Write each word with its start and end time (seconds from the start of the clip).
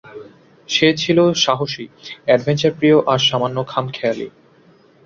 সে 0.69 0.87
ছিল 0.93 1.17
সাহসী, 1.43 1.85
এডভেঞ্চারপ্রিয় 2.27 2.97
আর 3.07 3.19
সামান্য 3.27 3.57
খামখেয়ালী। 3.63 4.27